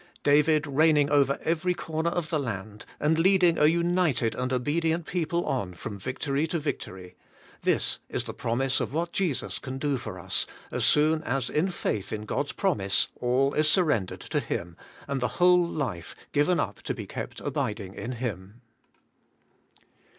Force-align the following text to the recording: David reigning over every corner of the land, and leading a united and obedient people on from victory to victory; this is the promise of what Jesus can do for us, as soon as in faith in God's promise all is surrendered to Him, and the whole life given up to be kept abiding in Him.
David 0.23 0.65
reigning 0.65 1.11
over 1.11 1.37
every 1.43 1.75
corner 1.75 2.09
of 2.09 2.31
the 2.31 2.39
land, 2.39 2.87
and 2.99 3.19
leading 3.19 3.59
a 3.59 3.67
united 3.67 4.33
and 4.33 4.51
obedient 4.51 5.05
people 5.05 5.45
on 5.45 5.75
from 5.75 5.99
victory 5.99 6.47
to 6.47 6.57
victory; 6.57 7.15
this 7.61 7.99
is 8.09 8.23
the 8.23 8.33
promise 8.33 8.79
of 8.79 8.93
what 8.93 9.11
Jesus 9.13 9.59
can 9.59 9.77
do 9.77 9.97
for 9.97 10.17
us, 10.17 10.47
as 10.71 10.85
soon 10.85 11.21
as 11.21 11.51
in 11.51 11.69
faith 11.69 12.11
in 12.11 12.25
God's 12.25 12.53
promise 12.53 13.09
all 13.19 13.53
is 13.53 13.69
surrendered 13.69 14.21
to 14.21 14.39
Him, 14.39 14.75
and 15.07 15.21
the 15.21 15.27
whole 15.37 15.63
life 15.67 16.15
given 16.31 16.59
up 16.59 16.81
to 16.81 16.95
be 16.95 17.05
kept 17.05 17.39
abiding 17.39 17.93
in 17.93 18.13
Him. 18.13 18.61